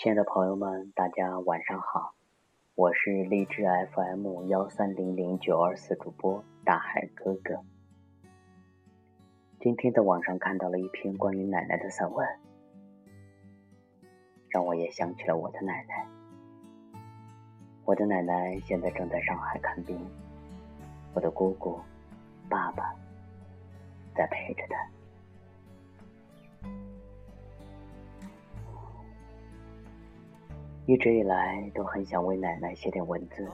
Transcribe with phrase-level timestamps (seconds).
[0.00, 2.14] 亲爱的朋友们，大家晚上好，
[2.76, 7.64] 我是荔枝 FM 幺三零零九二四主播大海哥哥。
[9.58, 12.24] 今天在网上看到了一篇关于奶奶的散文，
[14.50, 16.06] 让我也想起了我的奶奶。
[17.84, 19.98] 我的奶奶现在正在上海看病，
[21.12, 21.76] 我的姑姑、
[22.48, 22.94] 爸爸
[24.14, 24.97] 在陪着她。
[30.88, 33.46] 一直以来都很想为奶奶写点文字，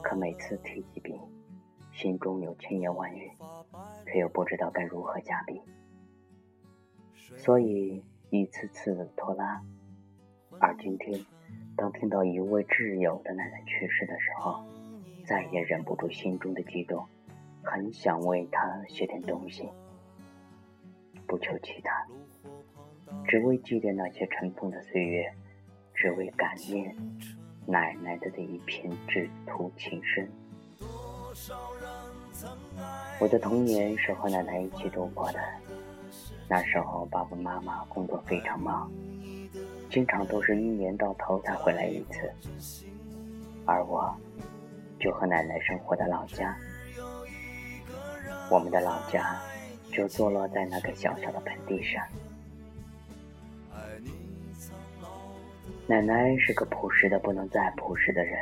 [0.00, 1.18] 可每次提起笔，
[1.90, 3.28] 心中有千言万语，
[4.06, 5.60] 却又不知道该如何下笔，
[7.36, 9.60] 所以一次次拖拉。
[10.60, 11.20] 而今天，
[11.76, 14.62] 当听到一位挚友的奶奶去世的时候，
[15.26, 17.04] 再也忍不住心中的激动，
[17.64, 19.68] 很想为她写点东西，
[21.26, 22.06] 不求其他，
[23.26, 25.34] 只为祭奠那些尘封的岁月。
[26.00, 26.94] 只为感念
[27.66, 30.30] 奶奶的这一片挚土情深。
[33.18, 35.40] 我的童年是和奶奶一起度过的，
[36.48, 38.88] 那时候爸爸妈妈工作非常忙，
[39.90, 42.32] 经常都是一年到头才回来一次，
[43.66, 44.14] 而我
[45.00, 46.56] 就和奶奶生活的老家。
[48.48, 49.36] 我们的老家
[49.92, 52.00] 就坐落在那个小小的盆地上。
[55.88, 58.38] 奶奶是个朴实的不能再朴实的人，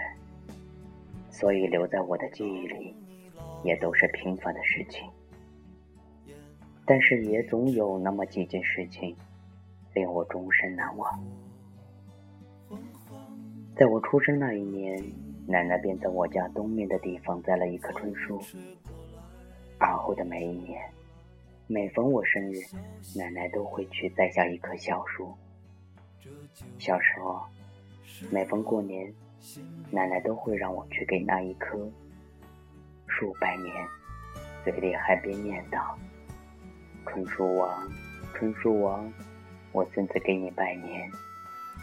[1.30, 2.92] 所以留在我的记忆里，
[3.62, 5.08] 也都是平凡的事情。
[6.84, 9.16] 但是也总有那么几件事情，
[9.94, 11.24] 令我终身难忘。
[13.76, 15.00] 在我出生那一年，
[15.46, 18.40] 奶奶便在我家东面的地方栽了一棵椿树。
[19.78, 20.82] 而后的每一年，
[21.68, 22.58] 每逢我生日，
[23.16, 25.32] 奶奶都会去栽下一棵小树。
[26.78, 27.42] 小时候，
[28.30, 29.12] 每逢过年，
[29.90, 31.76] 奶奶都会让我去给那一棵
[33.06, 33.86] 树拜年，
[34.64, 35.94] 嘴里还边念叨
[37.06, 37.90] ：“春树王，
[38.34, 39.12] 春树王，
[39.72, 41.10] 我孙子给你拜年，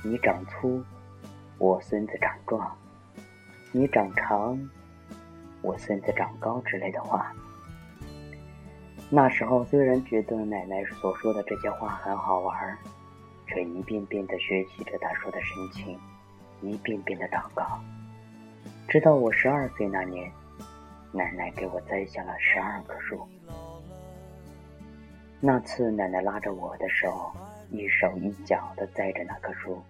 [0.03, 0.83] 你长粗，
[1.59, 2.67] 我孙子长壮；
[3.71, 4.57] 你长长，
[5.61, 7.31] 我孙子长高”之类的话。
[9.09, 12.77] 那时候虽然觉得奶奶所说的这些话很好玩儿。
[13.47, 15.99] 却一遍遍地学习着他说的深情，
[16.61, 17.79] 一遍遍的祷告，
[18.87, 20.31] 直到我十二岁那年，
[21.11, 23.27] 奶奶给我栽下了十二棵树。
[25.39, 27.31] 那次奶奶拉着我的手，
[27.69, 29.81] 一手一脚地栽着那棵树。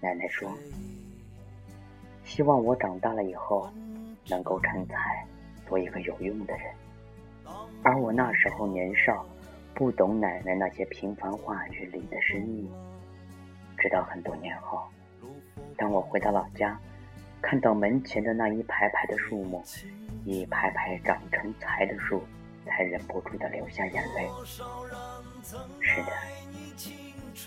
[0.00, 0.50] 奶奶说
[2.24, 3.70] ：“希望我长大了以后，
[4.28, 5.26] 能够成才，
[5.66, 6.72] 做一个有用的人。”
[7.82, 9.26] 而我那时候年少，
[9.74, 12.70] 不懂奶奶那些平凡话语里的深意。
[13.78, 14.82] 直到很多年后，
[15.76, 16.78] 当我回到老家，
[17.40, 19.62] 看到门前的那一排排的树木，
[20.24, 22.22] 一排排长成材的树，
[22.64, 24.28] 才忍不住的流下眼泪。
[25.80, 26.12] 是的，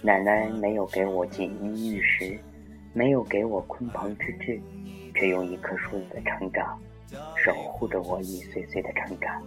[0.01, 2.37] 奶奶没有给我锦衣玉食，
[2.91, 4.59] 没有给我鲲鹏之志，
[5.13, 6.77] 却用一棵树的成长，
[7.37, 9.41] 守护着我一岁岁的成长。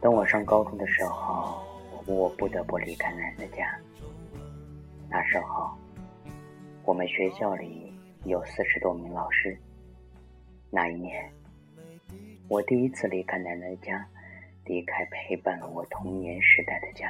[0.00, 1.62] 等我上高中的时候，
[2.06, 3.78] 我不得不离开奶奶家。
[5.08, 5.70] 那时候，
[6.84, 7.92] 我们学校里
[8.24, 9.56] 有四十多名老师。
[10.70, 11.30] 那一年，
[12.48, 14.04] 我第一次离开奶奶家，
[14.64, 17.08] 离开陪伴了我童年时代的家。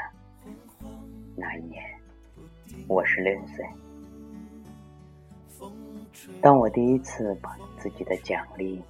[1.36, 1.82] 那一年，
[2.88, 3.64] 我十六岁。
[6.42, 8.82] 当我第一次把自己的奖励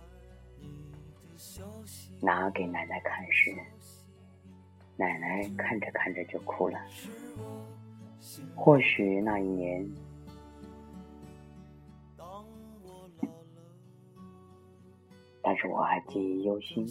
[2.24, 3.52] 拿给奶奶看时，
[4.96, 6.78] 奶奶看着看着就哭了。
[8.54, 9.84] 或许那一年，
[15.42, 16.86] 但是我还记忆犹新。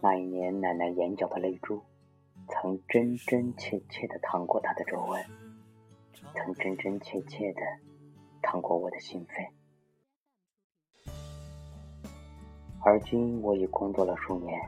[0.00, 1.82] 那一年，奶奶眼角的泪珠，
[2.48, 5.20] 曾真真切切的淌过她的皱纹，
[6.36, 7.60] 曾真真切切的
[8.40, 9.48] 淌过我的心扉。
[12.84, 14.60] 而今，我已工作了数年。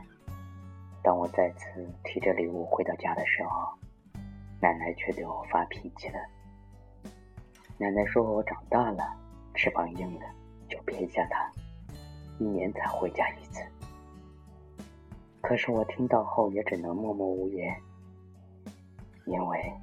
[1.03, 3.73] 当我再次提着礼物回到家的时候，
[4.61, 6.19] 奶奶却对我发脾气了。
[7.77, 9.03] 奶奶说我长大了，
[9.53, 10.25] 翅膀硬了，
[10.69, 11.51] 就撇下它，
[12.39, 13.61] 一年才回家一次。
[15.41, 17.75] 可是我听到后也只能默默无言，
[19.25, 19.73] 因为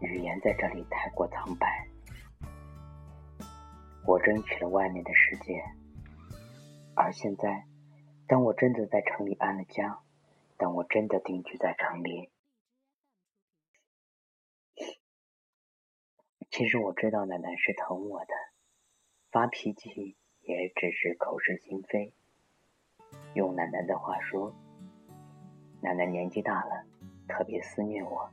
[0.00, 1.88] 语言在这里太过苍白。
[4.06, 5.60] 我争取了外面的世界，
[6.98, 7.66] 而现在。
[8.26, 10.00] 当我真的在城里安了家，
[10.58, 12.30] 当我真的定居在城里，
[16.50, 18.34] 其实我知道奶奶是疼我的，
[19.30, 22.12] 发脾气也只是口是心非。
[23.32, 24.54] 用奶奶的话说，
[25.80, 26.84] 奶奶年纪大了，
[27.26, 28.30] 特别思念我，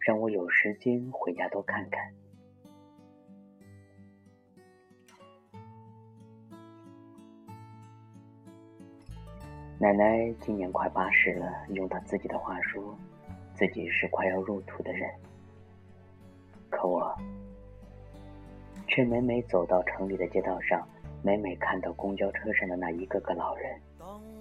[0.00, 2.14] 让我有时间回家多看看。
[9.80, 12.98] 奶奶今年快八十了，用她自己的话说，
[13.54, 15.08] 自己是快要入土的人。
[16.68, 17.16] 可我
[18.88, 20.84] 却每每走到城里的街道上，
[21.22, 23.80] 每每看到公交车上的那一个个老人，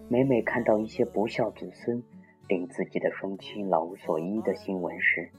[0.10, 2.04] 每每看到一些不孝子孙
[2.48, 5.30] 令自己的双亲老无所依的新闻时，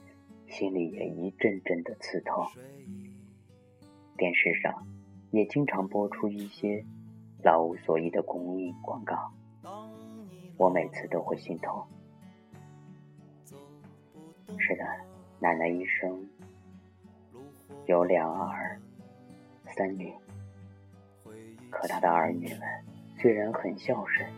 [0.47, 2.45] 心里也一阵阵的刺痛。
[4.15, 4.87] 电视上
[5.31, 6.85] 也经常播出一些
[7.43, 9.33] 老无所依的公益广告。
[10.59, 11.87] 我每次都会心痛。
[14.57, 14.83] 是的，
[15.39, 16.29] 奶奶一生
[17.85, 18.77] 有两儿
[19.73, 20.13] 三女，
[21.69, 22.61] 可她的儿女们
[23.17, 24.29] 虽然很孝顺，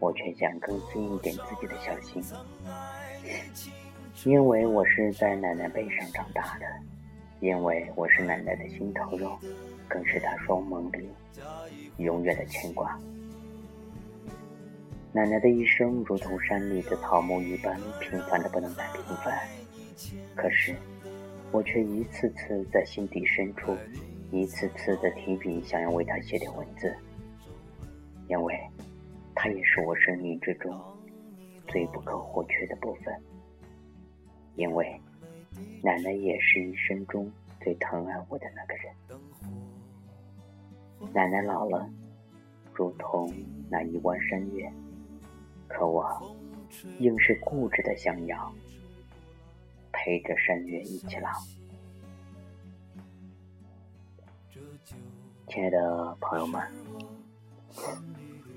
[0.00, 2.20] 我却想更尽一点自己的孝心，
[4.24, 6.66] 因为我是在奶奶背上长大的，
[7.38, 9.38] 因为我是奶奶的心头肉，
[9.88, 11.08] 更是她双眸里
[11.98, 12.98] 永远的牵挂。
[15.14, 19.46] 奶奶的一生如同山里的草木一般平凡的不能再平凡，
[20.34, 20.74] 可是
[21.50, 23.76] 我却一次次在心底深处，
[24.30, 26.96] 一次次的提笔想要为她写点文字，
[28.26, 28.58] 因为
[29.34, 30.74] 她也是我生命之中
[31.68, 33.14] 最不可或缺的部分，
[34.56, 34.98] 因为
[35.82, 37.30] 奶奶也是一生中
[37.60, 38.90] 最疼爱我的那个人。
[41.12, 41.86] 奶奶老了，
[42.72, 43.30] 如同
[43.68, 44.72] 那一弯山月。
[45.72, 46.36] 可我
[46.98, 48.52] 硬是固执的想要
[49.90, 51.30] 陪着山月一起老。
[55.48, 56.62] 亲爱的朋友们，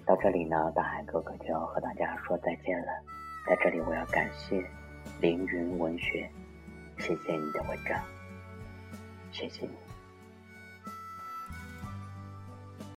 [0.05, 2.87] 到这里呢，大海哥哥就要和大家说再见了。
[3.47, 4.63] 在这里，我要感谢
[5.21, 6.29] 凌云文学，
[6.97, 8.03] 谢谢你的文章，
[9.31, 9.84] 谢谢你。